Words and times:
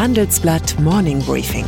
Handelsblatt 0.00 0.80
Morning 0.80 1.20
Briefing. 1.20 1.66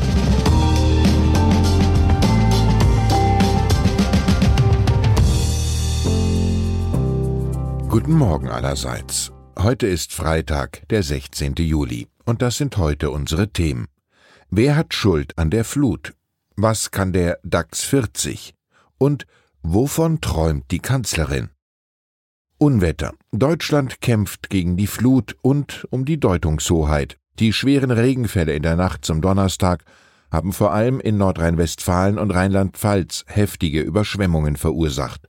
Guten 7.91 8.15
Morgen 8.15 8.49
allerseits. 8.49 9.33
Heute 9.59 9.87
ist 9.87 10.15
Freitag, 10.15 10.89
der 10.89 11.03
16. 11.03 11.57
Juli, 11.59 12.09
und 12.25 12.41
das 12.41 12.57
sind 12.57 12.79
heute 12.79 13.11
unsere 13.11 13.53
Themen. 13.53 13.89
Wer 14.49 14.77
hat 14.77 14.95
Schuld 14.95 15.37
an 15.37 15.51
der 15.51 15.67
Flut? 15.67 16.15
Was 16.57 16.91
kann 16.91 17.13
der 17.13 17.39
DAX 17.45 17.85
40? 17.85 18.55
Und 18.97 19.27
wovon 19.63 20.23
träumt 20.23 20.71
die 20.71 20.81
Kanzlerin? 20.81 21.51
Unwetter. 22.57 23.13
Deutschland 23.31 24.01
kämpft 24.01 24.49
gegen 24.49 24.79
die 24.79 24.87
Flut 24.87 25.37
und 25.43 25.87
um 25.91 26.07
die 26.07 26.19
Deutungshoheit. 26.19 27.19
Die 27.39 27.53
schweren 27.53 27.91
Regenfälle 27.91 28.55
in 28.55 28.63
der 28.63 28.77
Nacht 28.77 29.05
zum 29.05 29.21
Donnerstag 29.21 29.85
haben 30.31 30.53
vor 30.53 30.73
allem 30.73 31.01
in 31.01 31.17
Nordrhein-Westfalen 31.19 32.19
und 32.19 32.31
Rheinland-Pfalz 32.31 33.25
heftige 33.27 33.81
Überschwemmungen 33.81 34.57
verursacht. 34.57 35.29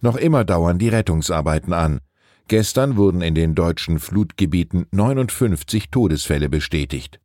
Noch 0.00 0.16
immer 0.16 0.44
dauern 0.44 0.78
die 0.78 0.88
Rettungsarbeiten 0.88 1.72
an. 1.72 2.00
Gestern 2.48 2.96
wurden 2.96 3.20
in 3.20 3.34
den 3.34 3.54
deutschen 3.54 3.98
Flutgebieten 3.98 4.86
59 4.90 5.90
Todesfälle 5.90 6.48
bestätigt. 6.48 7.20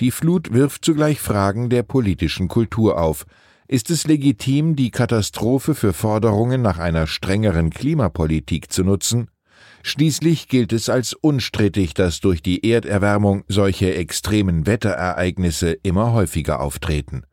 Die 0.00 0.10
Flut 0.10 0.52
wirft 0.52 0.84
zugleich 0.84 1.20
Fragen 1.20 1.70
der 1.70 1.82
politischen 1.82 2.48
Kultur 2.48 3.00
auf. 3.00 3.24
Ist 3.68 3.90
es 3.90 4.06
legitim, 4.06 4.76
die 4.76 4.90
Katastrophe 4.90 5.74
für 5.74 5.92
Forderungen 5.92 6.60
nach 6.60 6.78
einer 6.78 7.06
strengeren 7.06 7.70
Klimapolitik 7.70 8.70
zu 8.70 8.84
nutzen? 8.84 9.28
Schließlich 9.84 10.48
gilt 10.48 10.72
es 10.72 10.88
als 10.88 11.12
unstrittig, 11.12 11.92
dass 11.94 12.20
durch 12.20 12.40
die 12.40 12.70
Erderwärmung 12.70 13.44
solche 13.48 13.94
extremen 13.94 14.66
Wetterereignisse 14.66 15.72
immer 15.82 16.12
häufiger 16.12 16.60
auftreten. 16.60 17.24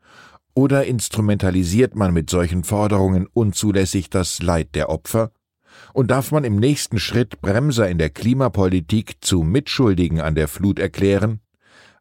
Oder 0.54 0.84
instrumentalisiert 0.84 1.94
man 1.94 2.12
mit 2.12 2.28
solchen 2.28 2.64
Forderungen 2.64 3.28
unzulässig 3.32 4.10
das 4.10 4.42
Leid 4.42 4.74
der 4.74 4.88
Opfer? 4.88 5.30
Und 5.94 6.10
darf 6.10 6.32
man 6.32 6.42
im 6.42 6.56
nächsten 6.56 6.98
Schritt 6.98 7.40
Bremser 7.40 7.88
in 7.88 7.98
der 7.98 8.10
Klimapolitik 8.10 9.18
zu 9.20 9.42
Mitschuldigen 9.42 10.20
an 10.20 10.34
der 10.34 10.48
Flut 10.48 10.80
erklären? 10.80 11.40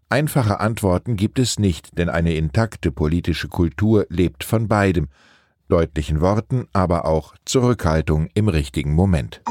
Einfache 0.09 0.59
Antworten 0.59 1.15
gibt 1.15 1.37
es 1.37 1.59
nicht, 1.59 1.95
denn 1.99 2.09
eine 2.09 2.33
intakte 2.33 2.91
politische 2.91 3.47
Kultur 3.47 4.07
lebt 4.09 4.43
von 4.43 4.67
beidem, 4.67 5.09
deutlichen 5.67 6.19
Worten, 6.19 6.67
aber 6.73 7.05
auch 7.05 7.35
Zurückhaltung 7.45 8.27
im 8.33 8.47
richtigen 8.47 8.93
Moment. 8.95 9.41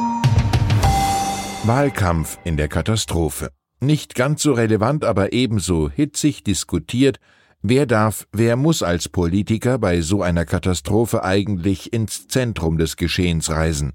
Wahlkampf 1.69 2.39
in 2.45 2.57
der 2.57 2.69
Katastrophe. 2.69 3.51
Nicht 3.79 4.15
ganz 4.15 4.43
so 4.43 4.55
relevant, 4.55 5.05
aber 5.05 5.35
ebenso 5.35 5.91
hitzig 5.91 6.43
diskutiert, 6.43 7.21
wer 7.61 7.85
darf, 7.85 8.27
wer 8.33 8.57
muss 8.57 8.83
als 8.83 9.11
Politiker 9.11 9.79
bei 9.79 10.01
so 10.01 10.23
einer 10.23 10.47
Katastrophe 10.47 11.25
eigentlich 11.25 11.93
ins 11.93 12.27
Zentrum 12.27 12.79
des 12.79 12.97
Geschehens 12.97 13.51
reisen. 13.51 13.93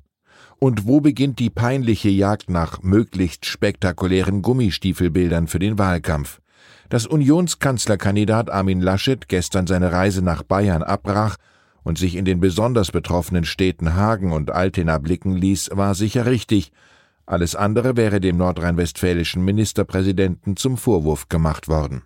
Und 0.59 0.85
wo 0.85 1.01
beginnt 1.01 1.39
die 1.39 1.49
peinliche 1.49 2.09
Jagd 2.09 2.51
nach 2.51 2.83
möglichst 2.83 3.47
spektakulären 3.47 4.43
Gummistiefelbildern 4.43 5.47
für 5.47 5.57
den 5.57 5.79
Wahlkampf? 5.79 6.41
Dass 6.89 7.07
Unionskanzlerkandidat 7.07 8.51
Armin 8.51 8.81
Laschet 8.81 9.27
gestern 9.27 9.65
seine 9.65 9.91
Reise 9.91 10.21
nach 10.21 10.43
Bayern 10.43 10.83
abbrach 10.83 11.37
und 11.81 11.97
sich 11.97 12.17
in 12.17 12.25
den 12.25 12.39
besonders 12.39 12.91
betroffenen 12.91 13.45
Städten 13.45 13.95
Hagen 13.95 14.31
und 14.31 14.51
Altena 14.51 14.99
blicken 14.99 15.35
ließ, 15.35 15.71
war 15.73 15.95
sicher 15.95 16.27
richtig. 16.27 16.71
Alles 17.25 17.55
andere 17.55 17.95
wäre 17.95 18.19
dem 18.19 18.37
nordrhein-westfälischen 18.37 19.43
Ministerpräsidenten 19.45 20.57
zum 20.57 20.77
Vorwurf 20.77 21.29
gemacht 21.29 21.67
worden. 21.67 22.03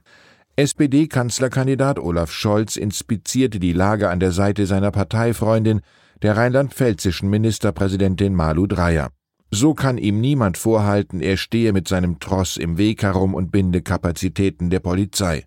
SPD-Kanzlerkandidat 0.56 2.00
Olaf 2.00 2.32
Scholz 2.32 2.78
inspizierte 2.78 3.60
die 3.60 3.74
Lage 3.74 4.10
an 4.10 4.20
der 4.20 4.32
Seite 4.32 4.66
seiner 4.66 4.92
Parteifreundin, 4.92 5.82
der 6.22 6.36
rheinland-pfälzischen 6.36 7.30
Ministerpräsidentin 7.30 8.34
Malu 8.34 8.68
Dreyer. 8.68 9.10
So 9.52 9.74
kann 9.74 9.98
ihm 9.98 10.20
niemand 10.20 10.58
vorhalten, 10.58 11.22
er 11.22 11.38
stehe 11.38 11.74
mit 11.74 11.88
seinem 11.88 12.20
Tross 12.20 12.58
im 12.58 12.78
Weg 12.78 13.04
herum 13.04 13.34
und 13.34 13.52
binde 13.52 13.82
Kapazitäten 13.82 14.70
der 14.70 14.80
Polizei. 14.80 15.46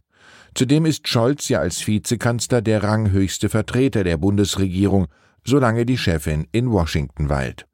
Zudem 0.54 0.86
ist 0.86 1.06
Scholz 1.06 1.48
ja 1.48 1.60
als 1.60 1.86
Vizekanzler 1.86 2.62
der 2.62 2.82
ranghöchste 2.82 3.48
Vertreter 3.48 4.04
der 4.04 4.16
Bundesregierung, 4.16 5.06
solange 5.44 5.86
die 5.86 5.98
Chefin 5.98 6.46
in 6.52 6.70
Washington 6.70 7.28
weilt. 7.28 7.66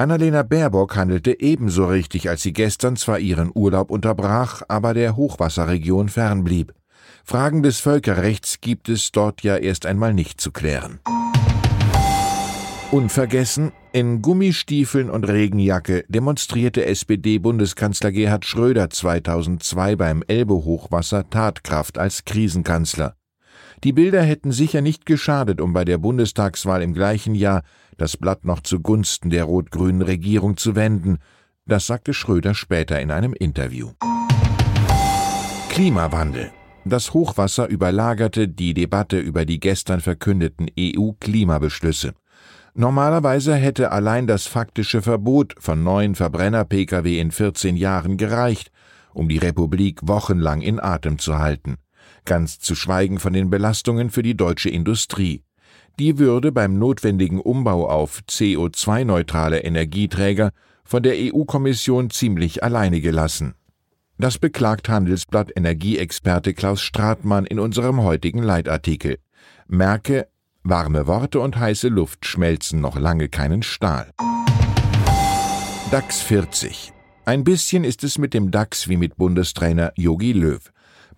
Annalena 0.00 0.42
Baerbock 0.42 0.96
handelte 0.96 1.42
ebenso 1.42 1.84
richtig, 1.84 2.30
als 2.30 2.40
sie 2.40 2.54
gestern 2.54 2.96
zwar 2.96 3.18
ihren 3.18 3.50
Urlaub 3.54 3.90
unterbrach, 3.90 4.62
aber 4.66 4.94
der 4.94 5.14
Hochwasserregion 5.14 6.08
fernblieb. 6.08 6.72
Fragen 7.22 7.62
des 7.62 7.80
Völkerrechts 7.80 8.62
gibt 8.62 8.88
es 8.88 9.12
dort 9.12 9.42
ja 9.42 9.58
erst 9.58 9.84
einmal 9.84 10.14
nicht 10.14 10.40
zu 10.40 10.52
klären. 10.52 11.00
Unvergessen, 12.90 13.72
in 13.92 14.22
Gummistiefeln 14.22 15.10
und 15.10 15.28
Regenjacke 15.28 16.06
demonstrierte 16.08 16.86
SPD-Bundeskanzler 16.86 18.10
Gerhard 18.10 18.46
Schröder 18.46 18.88
2002 18.88 19.96
beim 19.96 20.24
Elbe-Hochwasser 20.26 21.28
Tatkraft 21.28 21.98
als 21.98 22.24
Krisenkanzler. 22.24 23.16
Die 23.82 23.94
Bilder 23.94 24.22
hätten 24.22 24.52
sicher 24.52 24.82
nicht 24.82 25.06
geschadet, 25.06 25.58
um 25.60 25.72
bei 25.72 25.86
der 25.86 25.96
Bundestagswahl 25.96 26.82
im 26.82 26.92
gleichen 26.92 27.34
Jahr 27.34 27.62
das 27.96 28.18
Blatt 28.18 28.44
noch 28.44 28.60
zugunsten 28.60 29.30
der 29.30 29.44
rot-grünen 29.44 30.02
Regierung 30.02 30.58
zu 30.58 30.76
wenden. 30.76 31.16
Das 31.66 31.86
sagte 31.86 32.12
Schröder 32.12 32.54
später 32.54 33.00
in 33.00 33.10
einem 33.10 33.32
Interview. 33.32 33.92
Klimawandel. 35.70 36.50
Das 36.84 37.14
Hochwasser 37.14 37.68
überlagerte 37.68 38.48
die 38.48 38.74
Debatte 38.74 39.18
über 39.18 39.46
die 39.46 39.60
gestern 39.60 40.00
verkündeten 40.00 40.70
EU-Klimabeschlüsse. 40.78 42.12
Normalerweise 42.74 43.54
hätte 43.54 43.92
allein 43.92 44.26
das 44.26 44.46
faktische 44.46 45.00
Verbot 45.00 45.54
von 45.58 45.82
neuen 45.82 46.14
Verbrenner-Pkw 46.14 47.18
in 47.18 47.30
14 47.30 47.76
Jahren 47.76 48.18
gereicht, 48.18 48.70
um 49.14 49.28
die 49.28 49.38
Republik 49.38 50.00
wochenlang 50.02 50.60
in 50.60 50.80
Atem 50.80 51.18
zu 51.18 51.38
halten. 51.38 51.76
Ganz 52.30 52.60
zu 52.60 52.76
schweigen 52.76 53.18
von 53.18 53.32
den 53.32 53.50
Belastungen 53.50 54.08
für 54.08 54.22
die 54.22 54.36
deutsche 54.36 54.70
Industrie. 54.70 55.42
Die 55.98 56.20
würde 56.20 56.52
beim 56.52 56.78
notwendigen 56.78 57.40
Umbau 57.40 57.88
auf 57.88 58.20
CO2-neutrale 58.28 59.64
Energieträger 59.64 60.52
von 60.84 61.02
der 61.02 61.14
EU-Kommission 61.16 62.08
ziemlich 62.08 62.62
alleine 62.62 63.00
gelassen. 63.00 63.54
Das 64.16 64.38
beklagt 64.38 64.88
Handelsblatt 64.88 65.50
Energieexperte 65.56 66.54
Klaus 66.54 66.80
Stratmann 66.82 67.46
in 67.46 67.58
unserem 67.58 68.00
heutigen 68.00 68.44
Leitartikel. 68.44 69.18
Merke, 69.66 70.28
Warme 70.62 71.08
Worte 71.08 71.40
und 71.40 71.58
heiße 71.58 71.88
Luft 71.88 72.26
schmelzen 72.26 72.80
noch 72.80 72.96
lange 72.96 73.28
keinen 73.28 73.64
Stahl. 73.64 74.12
DAX 75.90 76.20
40. 76.20 76.92
Ein 77.24 77.42
bisschen 77.42 77.82
ist 77.82 78.04
es 78.04 78.18
mit 78.18 78.34
dem 78.34 78.52
DAX 78.52 78.86
wie 78.86 78.96
mit 78.96 79.16
Bundestrainer 79.16 79.92
Yogi 79.96 80.30
Löw. 80.30 80.70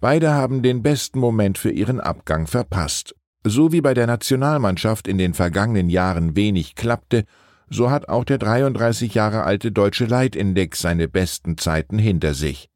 Beide 0.02 0.32
haben 0.32 0.62
den 0.62 0.82
besten 0.82 1.20
Moment 1.20 1.58
für 1.58 1.70
ihren 1.70 2.00
Abgang 2.00 2.48
verpasst. 2.48 3.14
So 3.44 3.70
wie 3.70 3.80
bei 3.80 3.94
der 3.94 4.08
Nationalmannschaft 4.08 5.06
in 5.06 5.16
den 5.16 5.32
vergangenen 5.32 5.88
Jahren 5.88 6.34
wenig 6.34 6.74
klappte, 6.74 7.24
so 7.70 7.88
hat 7.88 8.08
auch 8.08 8.24
der 8.24 8.38
33 8.38 9.14
Jahre 9.14 9.44
alte 9.44 9.70
deutsche 9.70 10.06
Leitindex 10.06 10.80
seine 10.80 11.06
besten 11.06 11.56
Zeiten 11.56 12.00
hinter 12.00 12.34
sich. 12.34 12.68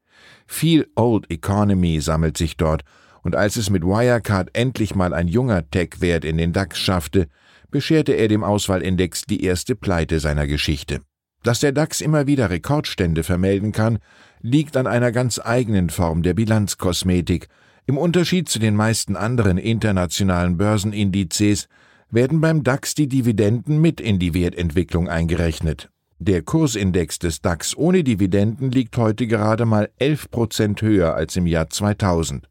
Viel 0.46 0.86
Old 0.94 1.28
Economy 1.28 2.00
sammelt 2.00 2.38
sich 2.38 2.56
dort 2.56 2.84
und 3.24 3.34
als 3.34 3.56
es 3.56 3.70
mit 3.70 3.82
Wirecard 3.82 4.50
endlich 4.52 4.94
mal 4.94 5.12
ein 5.12 5.26
junger 5.26 5.68
Tech-Wert 5.68 6.24
in 6.24 6.38
den 6.38 6.52
DAX 6.52 6.78
schaffte, 6.78 7.26
bescherte 7.72 8.12
er 8.12 8.28
dem 8.28 8.44
Auswahlindex 8.44 9.22
die 9.22 9.42
erste 9.42 9.74
Pleite 9.74 10.20
seiner 10.20 10.46
Geschichte. 10.46 11.00
Dass 11.46 11.60
der 11.60 11.70
DAX 11.70 12.00
immer 12.00 12.26
wieder 12.26 12.50
Rekordstände 12.50 13.22
vermelden 13.22 13.70
kann, 13.70 14.00
liegt 14.42 14.76
an 14.76 14.88
einer 14.88 15.12
ganz 15.12 15.38
eigenen 15.38 15.90
Form 15.90 16.24
der 16.24 16.34
Bilanzkosmetik. 16.34 17.46
Im 17.86 17.98
Unterschied 17.98 18.48
zu 18.48 18.58
den 18.58 18.74
meisten 18.74 19.14
anderen 19.14 19.56
internationalen 19.56 20.56
Börsenindizes 20.56 21.68
werden 22.10 22.40
beim 22.40 22.64
DAX 22.64 22.96
die 22.96 23.06
Dividenden 23.06 23.80
mit 23.80 24.00
in 24.00 24.18
die 24.18 24.34
Wertentwicklung 24.34 25.08
eingerechnet. 25.08 25.88
Der 26.18 26.42
Kursindex 26.42 27.20
des 27.20 27.42
DAX 27.42 27.76
ohne 27.76 28.02
Dividenden 28.02 28.72
liegt 28.72 28.96
heute 28.96 29.28
gerade 29.28 29.66
mal 29.66 29.88
11 30.00 30.32
Prozent 30.32 30.82
höher 30.82 31.14
als 31.14 31.36
im 31.36 31.46
Jahr 31.46 31.70
2000. 31.70 32.48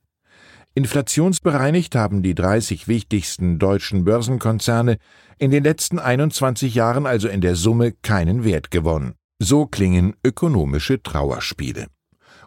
Inflationsbereinigt 0.78 1.96
haben 1.96 2.22
die 2.22 2.36
30 2.36 2.90
wichtigsten 2.90 3.60
deutschen 3.60 4.04
Börsenkonzerne 4.04 4.98
in 5.38 5.50
den 5.50 5.64
letzten 5.64 6.00
21 6.00 6.76
Jahren 6.76 7.06
also 7.06 7.30
in 7.30 7.40
der 7.40 7.56
Summe 7.56 7.94
keinen 7.94 8.44
Wert 8.44 8.72
gewonnen. 8.72 9.14
So 9.40 9.68
klingen 9.68 10.16
ökonomische 10.22 11.02
Trauerspiele. 11.02 11.88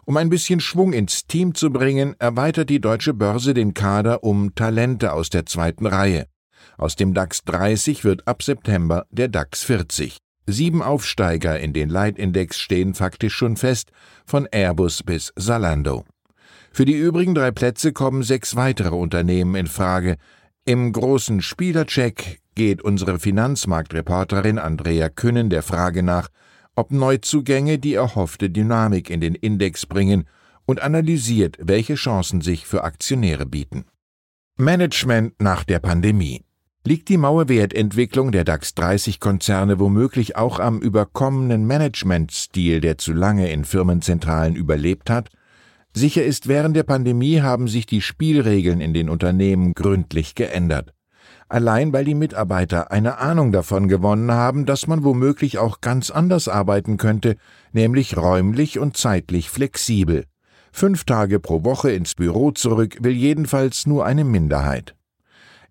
Um 0.05 0.15
ein 0.15 0.29
bisschen 0.29 0.59
Schwung 0.59 0.93
ins 0.93 1.25
Team 1.25 1.55
zu 1.55 1.71
bringen, 1.71 2.15
erweitert 2.19 2.69
die 2.69 2.79
deutsche 2.79 3.15
Börse 3.15 3.55
den 3.55 3.73
Kader 3.73 4.23
um 4.23 4.53
Talente 4.53 5.13
aus 5.13 5.31
der 5.31 5.47
zweiten 5.47 5.87
Reihe. 5.87 6.27
Aus 6.77 6.95
dem 6.95 7.15
DAX 7.15 7.43
30 7.45 8.03
wird 8.03 8.27
ab 8.27 8.43
September 8.43 9.07
der 9.09 9.27
DAX 9.27 9.63
40. 9.63 10.17
Sieben 10.45 10.83
Aufsteiger 10.83 11.59
in 11.59 11.73
den 11.73 11.89
Leitindex 11.89 12.59
stehen 12.59 12.93
faktisch 12.93 13.33
schon 13.33 13.57
fest, 13.57 13.91
von 14.27 14.47
Airbus 14.51 15.01
bis 15.01 15.33
Salando. 15.35 16.05
Für 16.71 16.85
die 16.85 16.97
übrigen 16.97 17.35
drei 17.35 17.51
Plätze 17.51 17.93
kommen 17.93 18.23
sechs 18.23 18.55
weitere 18.55 18.95
Unternehmen 18.95 19.55
in 19.55 19.67
Frage. 19.67 20.17
Im 20.65 20.91
großen 20.91 21.41
Spielercheck 21.41 22.39
geht 22.55 22.81
unsere 22.81 23.19
Finanzmarktreporterin 23.19 24.59
Andrea 24.59 25.09
Künnen 25.09 25.49
der 25.49 25.63
Frage 25.63 26.03
nach, 26.03 26.29
ob 26.75 26.91
Neuzugänge 26.91 27.79
die 27.79 27.95
erhoffte 27.95 28.49
Dynamik 28.49 29.09
in 29.09 29.19
den 29.19 29.35
Index 29.35 29.85
bringen 29.85 30.25
und 30.65 30.81
analysiert, 30.81 31.57
welche 31.59 31.95
Chancen 31.95 32.41
sich 32.41 32.65
für 32.65 32.83
Aktionäre 32.83 33.45
bieten. 33.45 33.85
Management 34.57 35.41
nach 35.41 35.63
der 35.63 35.79
Pandemie. 35.79 36.43
Liegt 36.85 37.09
die 37.09 37.17
Mauerwertentwicklung 37.17 38.31
der 38.31 38.43
DAX 38.43 38.75
30 38.75 39.19
Konzerne 39.19 39.79
womöglich 39.79 40.35
auch 40.35 40.59
am 40.59 40.79
überkommenen 40.79 41.65
Managementstil, 41.65 42.79
der 42.79 42.97
zu 42.97 43.13
lange 43.13 43.51
in 43.51 43.65
Firmenzentralen 43.65 44.55
überlebt 44.55 45.09
hat? 45.09 45.29
Sicher 45.93 46.23
ist, 46.23 46.47
während 46.47 46.75
der 46.75 46.83
Pandemie 46.83 47.41
haben 47.41 47.67
sich 47.67 47.85
die 47.85 48.01
Spielregeln 48.01 48.79
in 48.79 48.93
den 48.93 49.09
Unternehmen 49.09 49.73
gründlich 49.73 50.35
geändert. 50.35 50.93
Allein 51.47 51.91
weil 51.93 52.05
die 52.05 52.15
Mitarbeiter 52.15 52.91
eine 52.91 53.17
Ahnung 53.17 53.51
davon 53.51 53.87
gewonnen 53.87 54.31
haben, 54.31 54.67
dass 54.67 54.85
man 54.85 55.03
womöglich 55.03 55.57
auch 55.57 55.81
ganz 55.81 56.11
anders 56.11 56.47
arbeiten 56.47 56.97
könnte, 56.97 57.37
nämlich 57.71 58.15
räumlich 58.15 58.77
und 58.77 58.97
zeitlich 58.97 59.49
flexibel. 59.49 60.25
Fünf 60.71 61.05
Tage 61.05 61.39
pro 61.39 61.63
Woche 61.63 61.91
ins 61.91 62.13
Büro 62.13 62.51
zurück 62.51 62.97
will 63.01 63.13
jedenfalls 63.13 63.87
nur 63.87 64.05
eine 64.05 64.23
Minderheit. 64.23 64.95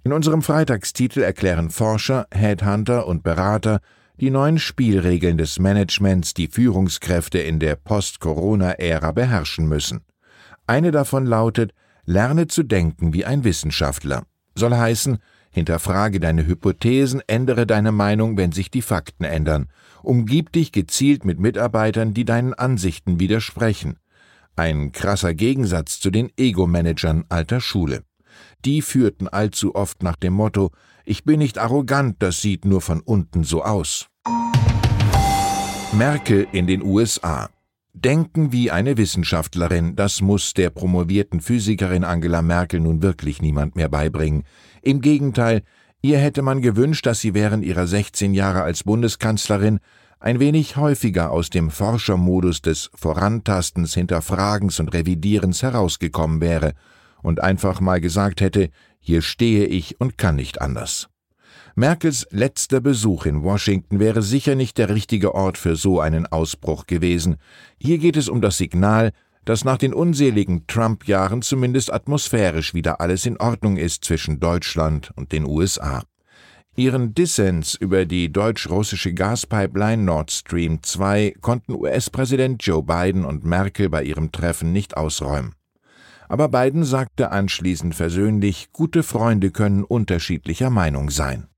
In 0.02 0.12
unserem 0.12 0.42
Freitagstitel 0.42 1.20
erklären 1.20 1.70
Forscher, 1.70 2.26
Headhunter 2.32 3.06
und 3.06 3.22
Berater 3.22 3.80
die 4.20 4.30
neuen 4.30 4.58
Spielregeln 4.58 5.38
des 5.38 5.60
Managements, 5.60 6.34
die 6.34 6.48
Führungskräfte 6.48 7.38
in 7.38 7.60
der 7.60 7.76
Post-Corona-Ära 7.76 9.12
beherrschen 9.12 9.68
müssen. 9.68 10.00
Eine 10.68 10.90
davon 10.90 11.24
lautet, 11.24 11.72
lerne 12.04 12.46
zu 12.46 12.62
denken 12.62 13.14
wie 13.14 13.24
ein 13.24 13.42
Wissenschaftler. 13.42 14.24
Soll 14.54 14.76
heißen, 14.76 15.16
hinterfrage 15.50 16.20
deine 16.20 16.46
Hypothesen, 16.46 17.22
ändere 17.26 17.66
deine 17.66 17.90
Meinung, 17.90 18.36
wenn 18.36 18.52
sich 18.52 18.70
die 18.70 18.82
Fakten 18.82 19.24
ändern. 19.24 19.70
Umgib 20.02 20.52
dich 20.52 20.70
gezielt 20.70 21.24
mit 21.24 21.40
Mitarbeitern, 21.40 22.12
die 22.12 22.26
deinen 22.26 22.52
Ansichten 22.52 23.18
widersprechen. 23.18 23.96
Ein 24.56 24.92
krasser 24.92 25.32
Gegensatz 25.32 26.00
zu 26.00 26.10
den 26.10 26.30
Ego-Managern 26.36 27.24
alter 27.30 27.62
Schule. 27.62 28.02
Die 28.66 28.82
führten 28.82 29.26
allzu 29.26 29.74
oft 29.74 30.02
nach 30.02 30.16
dem 30.16 30.34
Motto, 30.34 30.70
ich 31.06 31.24
bin 31.24 31.38
nicht 31.38 31.56
arrogant, 31.56 32.16
das 32.18 32.42
sieht 32.42 32.66
nur 32.66 32.82
von 32.82 33.00
unten 33.00 33.42
so 33.42 33.64
aus. 33.64 34.08
Merkel 35.92 36.46
in 36.52 36.66
den 36.66 36.82
USA. 36.82 37.48
Denken 38.00 38.52
wie 38.52 38.70
eine 38.70 38.96
Wissenschaftlerin, 38.96 39.96
das 39.96 40.20
muss 40.20 40.54
der 40.54 40.70
promovierten 40.70 41.40
Physikerin 41.40 42.04
Angela 42.04 42.42
Merkel 42.42 42.78
nun 42.78 43.02
wirklich 43.02 43.42
niemand 43.42 43.74
mehr 43.74 43.88
beibringen. 43.88 44.44
Im 44.82 45.00
Gegenteil, 45.00 45.62
ihr 46.00 46.18
hätte 46.18 46.42
man 46.42 46.62
gewünscht, 46.62 47.06
dass 47.06 47.18
sie 47.18 47.34
während 47.34 47.64
ihrer 47.64 47.88
16 47.88 48.34
Jahre 48.34 48.62
als 48.62 48.84
Bundeskanzlerin 48.84 49.80
ein 50.20 50.38
wenig 50.38 50.76
häufiger 50.76 51.32
aus 51.32 51.50
dem 51.50 51.70
Forschermodus 51.70 52.62
des 52.62 52.88
Vorantastens, 52.94 53.94
Hinterfragens 53.94 54.78
und 54.78 54.94
Revidierens 54.94 55.64
herausgekommen 55.64 56.40
wäre 56.40 56.74
und 57.20 57.40
einfach 57.40 57.80
mal 57.80 58.00
gesagt 58.00 58.40
hätte, 58.40 58.70
hier 59.00 59.22
stehe 59.22 59.66
ich 59.66 60.00
und 60.00 60.16
kann 60.18 60.36
nicht 60.36 60.60
anders. 60.60 61.08
Merkels 61.78 62.26
letzter 62.32 62.80
Besuch 62.80 63.24
in 63.24 63.44
Washington 63.44 64.00
wäre 64.00 64.20
sicher 64.20 64.56
nicht 64.56 64.78
der 64.78 64.88
richtige 64.88 65.32
Ort 65.32 65.56
für 65.56 65.76
so 65.76 66.00
einen 66.00 66.26
Ausbruch 66.26 66.88
gewesen. 66.88 67.36
Hier 67.80 67.98
geht 67.98 68.16
es 68.16 68.28
um 68.28 68.40
das 68.40 68.56
Signal, 68.56 69.12
dass 69.44 69.64
nach 69.64 69.78
den 69.78 69.94
unseligen 69.94 70.66
Trump-Jahren 70.66 71.40
zumindest 71.40 71.92
atmosphärisch 71.92 72.74
wieder 72.74 73.00
alles 73.00 73.26
in 73.26 73.36
Ordnung 73.36 73.76
ist 73.76 74.04
zwischen 74.04 74.40
Deutschland 74.40 75.12
und 75.14 75.30
den 75.30 75.44
USA. 75.44 76.02
Ihren 76.74 77.14
Dissens 77.14 77.76
über 77.76 78.06
die 78.06 78.32
deutsch-russische 78.32 79.14
Gaspipeline 79.14 80.02
Nord 80.02 80.32
Stream 80.32 80.82
2 80.82 81.36
konnten 81.40 81.74
US-Präsident 81.74 82.60
Joe 82.66 82.82
Biden 82.82 83.24
und 83.24 83.44
Merkel 83.44 83.88
bei 83.88 84.02
ihrem 84.02 84.32
Treffen 84.32 84.72
nicht 84.72 84.96
ausräumen. 84.96 85.54
Aber 86.28 86.48
Biden 86.48 86.84
sagte 86.84 87.30
anschließend 87.32 87.94
versöhnlich, 87.94 88.68
gute 88.72 89.02
Freunde 89.02 89.50
können 89.50 89.82
unterschiedlicher 89.82 90.70
Meinung 90.70 91.10
sein. 91.10 91.48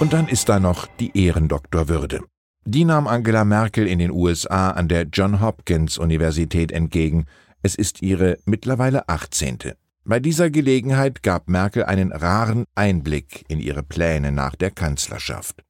Und 0.00 0.12
dann 0.12 0.28
ist 0.28 0.48
da 0.48 0.60
noch 0.60 0.86
die 1.00 1.16
Ehrendoktorwürde. 1.16 2.20
Die 2.64 2.84
nahm 2.84 3.06
Angela 3.06 3.44
Merkel 3.44 3.86
in 3.86 3.98
den 3.98 4.10
USA 4.10 4.70
an 4.72 4.88
der 4.88 5.06
John 5.12 5.40
Hopkins 5.40 5.96
Universität 5.96 6.70
entgegen. 6.70 7.26
Es 7.62 7.74
ist 7.74 8.02
ihre 8.02 8.36
mittlerweile 8.44 9.08
18. 9.08 9.58
Bei 10.04 10.20
dieser 10.20 10.50
Gelegenheit 10.50 11.22
gab 11.22 11.48
Merkel 11.48 11.84
einen 11.84 12.12
raren 12.12 12.64
Einblick 12.74 13.44
in 13.48 13.58
ihre 13.60 13.82
Pläne 13.82 14.32
nach 14.32 14.54
der 14.54 14.70
Kanzlerschaft. 14.70 15.64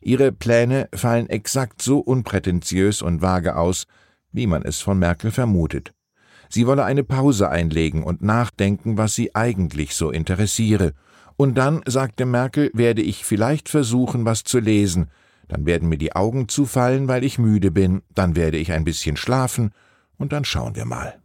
Ihre 0.00 0.32
Pläne 0.32 0.88
fallen 0.94 1.28
exakt 1.28 1.80
so 1.80 1.98
unprätentiös 1.98 3.02
und 3.02 3.22
vage 3.22 3.56
aus, 3.56 3.86
wie 4.32 4.46
man 4.46 4.62
es 4.62 4.80
von 4.80 4.98
Merkel 4.98 5.30
vermutet. 5.30 5.92
Sie 6.52 6.66
wolle 6.66 6.84
eine 6.84 7.02
Pause 7.02 7.48
einlegen 7.48 8.02
und 8.02 8.20
nachdenken, 8.20 8.98
was 8.98 9.14
sie 9.14 9.34
eigentlich 9.34 9.94
so 9.94 10.10
interessiere, 10.10 10.92
und 11.38 11.56
dann, 11.56 11.80
sagte 11.86 12.26
Merkel, 12.26 12.70
werde 12.74 13.00
ich 13.00 13.24
vielleicht 13.24 13.70
versuchen, 13.70 14.26
was 14.26 14.44
zu 14.44 14.58
lesen, 14.58 15.08
dann 15.48 15.64
werden 15.64 15.88
mir 15.88 15.96
die 15.96 16.14
Augen 16.14 16.48
zufallen, 16.48 17.08
weil 17.08 17.24
ich 17.24 17.38
müde 17.38 17.70
bin, 17.70 18.02
dann 18.14 18.36
werde 18.36 18.58
ich 18.58 18.70
ein 18.70 18.84
bisschen 18.84 19.16
schlafen, 19.16 19.70
und 20.18 20.34
dann 20.34 20.44
schauen 20.44 20.76
wir 20.76 20.84
mal. 20.84 21.18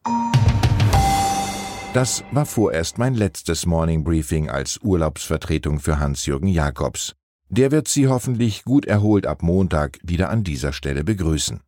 Das 1.94 2.24
war 2.32 2.46
vorerst 2.46 2.98
mein 2.98 3.14
letztes 3.14 3.66
Morning 3.66 4.06
Briefing 4.06 4.50
als 4.50 4.80
Urlaubsvertretung 4.82 5.82
für 5.82 6.00
Hans-Jürgen 6.00 6.48
Jakobs. 6.48 7.16
Der 7.50 7.72
wird 7.72 7.90
Sie 7.90 8.08
hoffentlich 8.08 8.64
gut 8.64 8.86
erholt 8.86 9.28
ab 9.28 9.44
Montag 9.44 10.00
wieder 10.04 10.30
an 10.30 10.46
dieser 10.46 10.72
Stelle 10.72 11.04
begrüßen. 11.04 11.60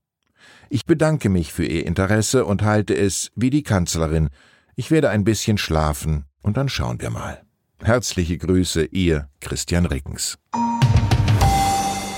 Ich 0.71 0.85
bedanke 0.85 1.29
mich 1.29 1.51
für 1.51 1.65
Ihr 1.65 1.87
Interesse 1.87 2.45
und 2.45 2.61
halte 2.61 2.95
es 2.95 3.31
wie 3.35 3.49
die 3.49 3.63
Kanzlerin. 3.63 4.29
Ich 4.75 4.91
werde 4.91 5.09
ein 5.09 5.23
bisschen 5.23 5.57
schlafen 5.57 6.25
und 6.43 6.57
dann 6.57 6.69
schauen 6.69 7.01
wir 7.01 7.09
mal. 7.09 7.41
Herzliche 7.81 8.37
Grüße, 8.37 8.85
Ihr 8.85 9.29
Christian 9.41 9.87
Rickens. 9.87 10.37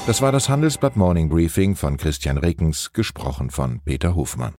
Das 0.05 0.21
war 0.21 0.33
das 0.33 0.49
Handelsblatt 0.49 0.97
Morning 0.97 1.29
Briefing 1.29 1.77
von 1.77 1.95
Christian 1.95 2.37
Rickens, 2.37 2.91
gesprochen 2.91 3.51
von 3.51 3.79
Peter 3.85 4.15
Hofmann. 4.15 4.55